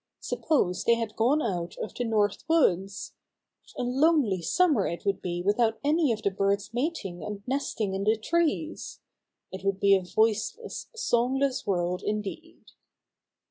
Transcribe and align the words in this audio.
Suppose 0.21 0.83
they 0.85 0.95
had 0.95 1.15
gone 1.15 1.43
out 1.43 1.77
of 1.77 1.93
the 1.93 2.03
North 2.03 2.43
Woods! 2.49 3.13
What 3.75 3.83
a 3.83 3.85
lonely 3.87 4.41
summer 4.41 4.87
it 4.87 5.05
would 5.05 5.21
be 5.21 5.43
without 5.43 5.77
any 5.83 6.11
of 6.11 6.23
the 6.23 6.31
birds 6.31 6.71
mating 6.73 7.23
and 7.23 7.43
nesting 7.47 7.93
in 7.93 8.05
the 8.05 8.17
trees! 8.17 8.99
It 9.51 9.63
would 9.63 9.79
be 9.79 9.93
a 9.95 10.01
voiceless, 10.01 10.87
songless 10.95 11.67
world 11.67 12.01
indeed! 12.03 12.65